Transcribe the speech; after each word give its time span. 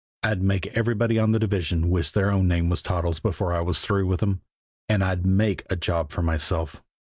"I'd 0.23 0.41
make 0.41 0.65
everybody 0.75 1.19
on 1.19 1.31
the 1.31 1.37
division 1.37 1.91
wish 1.91 2.09
their 2.09 2.31
own 2.31 2.47
name 2.47 2.69
was 2.69 2.81
Toddles 2.81 3.19
before 3.19 3.53
I 3.53 3.61
was 3.61 3.81
through 3.81 4.07
with 4.07 4.21
them, 4.21 4.41
and 4.89 5.03
I'd 5.03 5.27
make 5.27 5.63
a 5.69 5.75
job 5.75 6.09
for 6.09 6.23
myself." 6.23 6.81